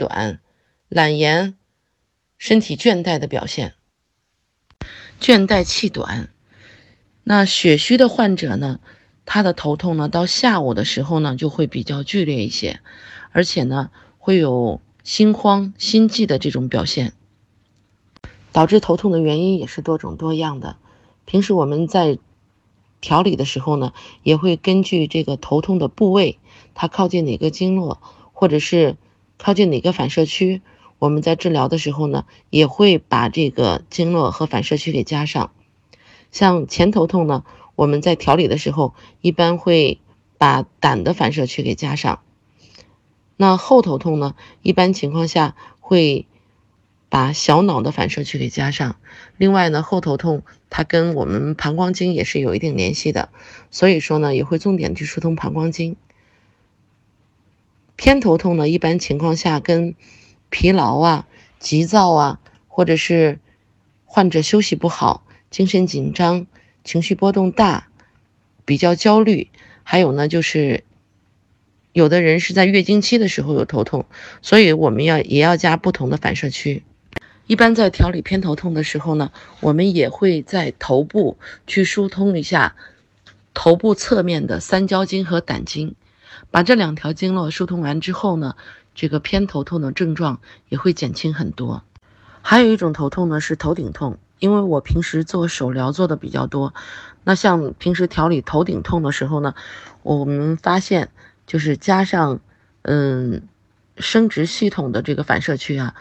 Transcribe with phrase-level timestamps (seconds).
[0.00, 0.40] 短、
[0.88, 1.58] 懒言、
[2.38, 3.74] 身体倦怠的表现。
[5.20, 6.30] 倦怠气短，
[7.22, 8.80] 那血虚的患者呢，
[9.26, 12.80] 他的头痛呢，到下午的时候呢，就会比较剧烈一些，
[13.32, 17.12] 而且呢，会有心慌、心悸的这种表现。
[18.52, 20.78] 导致头痛的原因也是多种多样的。
[21.26, 22.18] 平时我们在
[23.02, 23.92] 调理的时候呢，
[24.22, 26.38] 也会根据这个头痛的部位，
[26.74, 28.00] 它靠近哪个经络，
[28.32, 28.96] 或者是
[29.42, 30.60] 靠近哪个反射区，
[30.98, 35.50] 我们在治疗的时候呢，也会把这个经络和反射区给加上。
[36.30, 39.98] 像前头痛呢，我们在调理的时候，一般会
[40.36, 42.20] 把胆的反射区给加上。
[43.36, 46.26] 那后头痛呢，一般情况下会。
[47.12, 48.94] 把小脑的反射区给加上，
[49.36, 53.30] 另外呢，后头痛它跟我们膀胱经也是有一定联系的，
[53.72, 55.96] 所以说呢，也会重点去疏通膀胱经。
[58.00, 59.94] 偏头痛呢，一般情况下跟
[60.48, 61.26] 疲劳啊、
[61.58, 63.38] 急躁啊，或者是
[64.06, 66.46] 患者休息不好、精神紧张、
[66.82, 67.88] 情绪波动大、
[68.64, 69.50] 比较焦虑，
[69.82, 70.82] 还有呢就是。
[71.92, 74.06] 有的人是在月经期的时候有头痛，
[74.40, 76.82] 所以我们要也要加不同的反射区。
[77.48, 82.76] 一般在调理偏头痛的时候呢，我们也会在头部去疏通一下
[83.52, 85.96] 头部侧面的三焦经和胆经，
[86.50, 88.56] 把这两条经络疏通完之后呢，
[88.94, 91.82] 这个偏头痛的症状也会减轻很多。
[92.42, 96.74] 还有一种头痛呢是头顶痛，因为我平时做手疗做的比较多，
[97.24, 99.54] 那像平时调理头顶痛的时候呢，
[100.02, 101.10] 我们发现
[101.46, 102.40] 就是加上
[102.82, 103.42] 嗯
[103.96, 105.94] 生殖系统的这个反射区啊。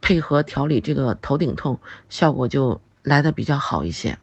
[0.00, 4.18] 配合调理这个头顶痛，效果就来的比较好一些。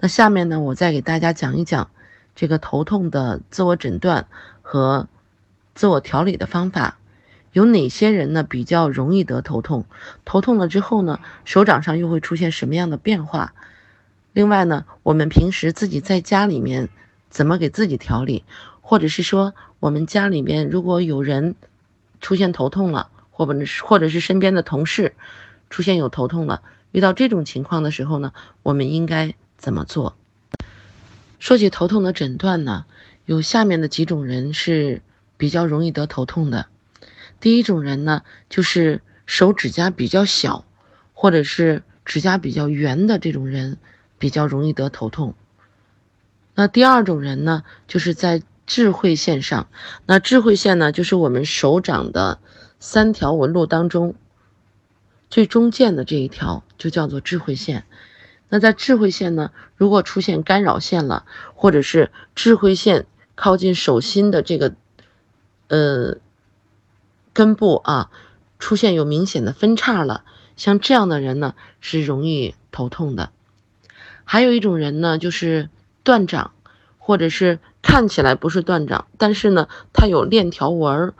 [0.00, 1.90] 那下面呢，我再给大家讲一讲
[2.36, 4.28] 这个头痛的自我诊断
[4.62, 5.08] 和
[5.74, 6.98] 自我调理的方法。
[7.52, 9.86] 有哪些人呢比较容易得头痛？
[10.26, 13.54] 头痛了之后呢，手掌上又会出现什么样的变化？
[14.34, 16.90] 另外呢，我们平时自己在家里面
[17.30, 18.44] 怎么给自己调理？
[18.82, 21.54] 或者是说，我们家里面如果有人
[22.20, 23.08] 出现头痛了？
[23.30, 25.14] 或者或者是身边的同事
[25.68, 28.32] 出现有头痛了，遇到这种情况的时候呢，
[28.62, 30.14] 我们应该怎么做？
[31.46, 32.86] 说起头痛的诊断呢，
[33.24, 35.00] 有下面的几种人是
[35.36, 36.66] 比较容易得头痛的。
[37.38, 40.64] 第一种人呢，就是手指甲比较小，
[41.12, 43.78] 或者是指甲比较圆的这种人，
[44.18, 45.36] 比较容易得头痛。
[46.56, 49.68] 那第二种人呢，就是在智慧线上，
[50.04, 52.40] 那智慧线呢，就是我们手掌的。
[52.80, 54.16] 三条纹路当中，
[55.30, 57.84] 最中间的这一条就叫做智慧线。
[58.48, 61.24] 那在智慧线呢，如果出现干扰线了，
[61.54, 64.74] 或者是智慧线靠近手心的这个
[65.68, 66.16] 呃
[67.32, 68.10] 根部啊，
[68.58, 70.24] 出现有明显的分叉了，
[70.56, 73.30] 像这样的人呢，是容易头痛的。
[74.24, 75.68] 还有一种人呢，就是
[76.02, 76.52] 断掌，
[76.98, 81.14] 或者是看起来不是断掌，但是呢，它有链条纹儿。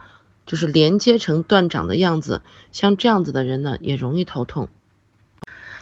[0.47, 4.69] 就是连接成断掌的样子，像这样子的人呢，也容易头痛。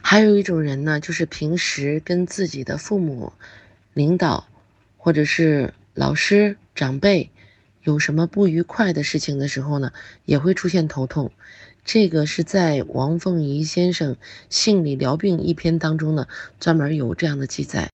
[0.06, 3.32] 还有一种人呢，就是平时跟自己的父母、
[3.94, 4.46] 领导
[4.98, 7.30] 或者是老师、长辈
[7.82, 9.92] 有什么不愉快的事情的时候呢，
[10.26, 11.32] 也会出现头痛。
[11.86, 14.14] 这个是在王凤仪先生
[14.50, 16.28] 《性理疗病》一篇当中呢，
[16.60, 17.82] 专门有这样的记载。